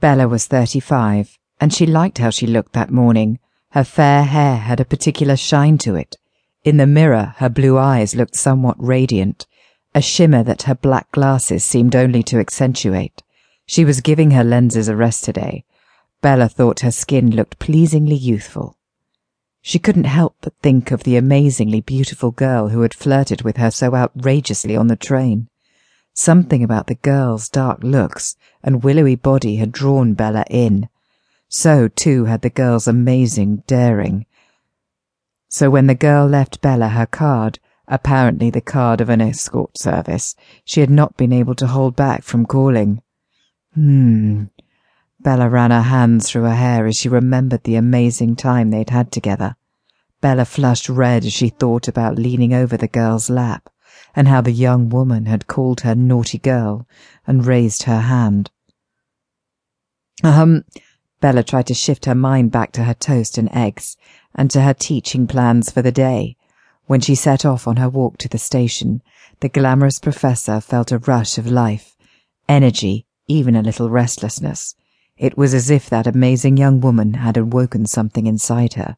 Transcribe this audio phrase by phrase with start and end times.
[0.00, 3.38] Bella was thirty-five, and she liked how she looked that morning.
[3.72, 6.16] Her fair hair had a particular shine to it.
[6.64, 9.46] In the mirror, her blue eyes looked somewhat radiant,
[9.94, 13.22] a shimmer that her black glasses seemed only to accentuate.
[13.66, 15.64] She was giving her lenses a rest today.
[16.22, 18.78] Bella thought her skin looked pleasingly youthful.
[19.60, 23.70] She couldn't help but think of the amazingly beautiful girl who had flirted with her
[23.70, 25.48] so outrageously on the train.
[26.14, 30.88] Something about the girl's dark looks and willowy body had drawn Bella in.
[31.48, 34.26] So, too, had the girl's amazing daring.
[35.48, 40.36] So when the girl left Bella her card, apparently the card of an escort service,
[40.64, 43.02] she had not been able to hold back from calling.
[43.74, 44.44] Hmm.
[45.18, 49.10] Bella ran her hands through her hair as she remembered the amazing time they'd had
[49.10, 49.56] together.
[50.20, 53.68] Bella flushed red as she thought about leaning over the girl's lap,
[54.14, 56.86] and how the young woman had called her naughty girl
[57.26, 58.50] and raised her hand.
[60.22, 60.64] Um,
[61.20, 63.96] Bella tried to shift her mind back to her toast and eggs,
[64.34, 66.36] and to her teaching plans for the day.
[66.86, 69.02] When she set off on her walk to the station,
[69.40, 71.96] the glamorous professor felt a rush of life,
[72.48, 74.74] energy, even a little restlessness.
[75.16, 78.96] It was as if that amazing young woman had awoken something inside her.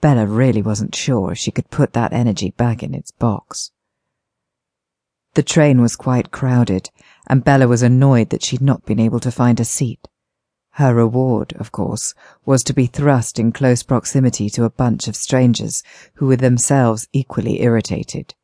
[0.00, 3.70] Bella really wasn't sure if she could put that energy back in its box.
[5.36, 6.88] The train was quite crowded,
[7.26, 10.08] and Bella was annoyed that she'd not been able to find a seat.
[10.70, 12.14] Her reward, of course,
[12.46, 15.82] was to be thrust in close proximity to a bunch of strangers
[16.14, 18.34] who were themselves equally irritated.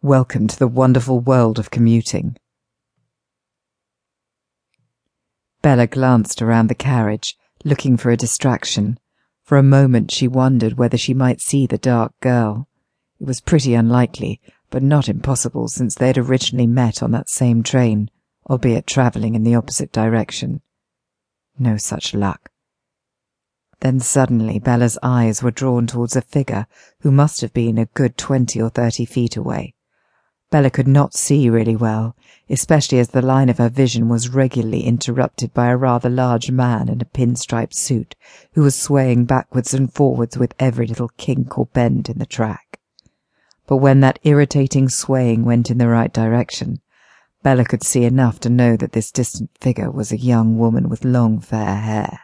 [0.00, 2.38] Welcome to the wonderful world of commuting.
[5.60, 8.98] Bella glanced around the carriage, looking for a distraction.
[9.42, 12.68] For a moment she wondered whether she might see the dark girl.
[13.20, 17.62] It was pretty unlikely, but not impossible since they had originally met on that same
[17.62, 18.10] train,
[18.50, 20.60] albeit travelling in the opposite direction.
[21.58, 22.50] No such luck.
[23.80, 26.66] Then suddenly Bella's eyes were drawn towards a figure
[27.00, 29.74] who must have been a good twenty or thirty feet away.
[30.50, 32.16] Bella could not see really well,
[32.48, 36.88] especially as the line of her vision was regularly interrupted by a rather large man
[36.88, 38.14] in a pinstriped suit
[38.52, 42.65] who was swaying backwards and forwards with every little kink or bend in the track.
[43.66, 46.80] But when that irritating swaying went in the right direction,
[47.42, 51.04] Bella could see enough to know that this distant figure was a young woman with
[51.04, 52.20] long fair hair.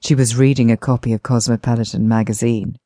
[0.00, 2.78] She was reading a copy of Cosmopolitan magazine.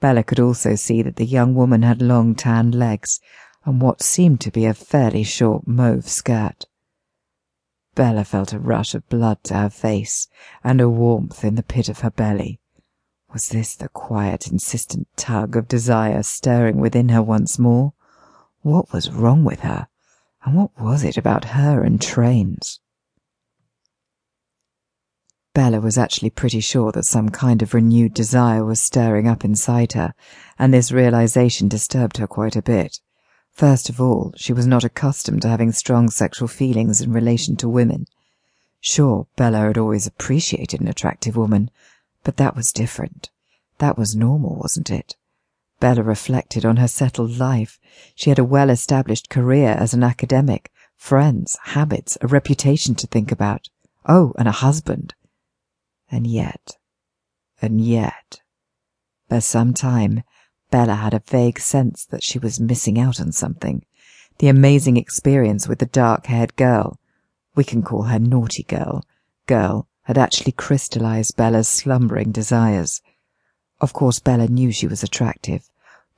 [0.00, 3.20] Bella could also see that the young woman had long tanned legs
[3.64, 6.66] and what seemed to be a fairly short mauve skirt.
[7.96, 10.28] Bella felt a rush of blood to her face
[10.62, 12.60] and a warmth in the pit of her belly.
[13.32, 17.92] Was this the quiet, insistent tug of desire stirring within her once more?
[18.62, 19.88] What was wrong with her?
[20.44, 22.80] And what was it about her and trains?
[25.54, 29.94] Bella was actually pretty sure that some kind of renewed desire was stirring up inside
[29.94, 30.12] her,
[30.58, 33.00] and this realization disturbed her quite a bit.
[33.52, 37.68] First of all, she was not accustomed to having strong sexual feelings in relation to
[37.70, 38.04] women.
[38.80, 41.70] Sure, Bella had always appreciated an attractive woman,
[42.26, 43.30] but that was different.
[43.78, 45.14] That was normal, wasn't it?
[45.78, 47.78] Bella reflected on her settled life.
[48.16, 53.30] She had a well established career as an academic, friends, habits, a reputation to think
[53.30, 53.68] about.
[54.06, 55.14] Oh, and a husband.
[56.10, 56.72] And yet,
[57.62, 58.40] and yet,
[59.28, 60.24] for some time,
[60.72, 63.84] Bella had a vague sense that she was missing out on something.
[64.38, 66.98] The amazing experience with the dark haired girl,
[67.54, 69.04] we can call her naughty girl,
[69.46, 73.02] girl, had actually crystallized Bella's slumbering desires.
[73.80, 75.68] Of course, Bella knew she was attractive,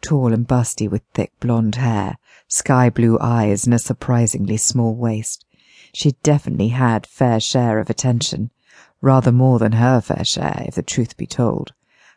[0.02, 2.18] tall and busty with thick blonde hair,
[2.48, 5.46] sky blue eyes, and a surprisingly small waist.
[5.94, 8.50] She definitely had fair share of attention,
[9.00, 11.72] rather more than her fair share, if the truth be told.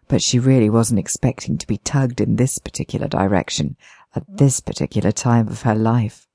[0.09, 3.77] But she really wasn't expecting to be tugged in this particular direction
[4.13, 6.27] at this particular time of her life.